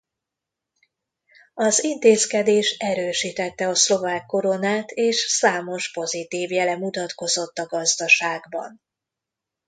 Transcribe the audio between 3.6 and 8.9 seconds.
a szlovák koronát és számos pozitív jele mutatkozott a gazdaságban.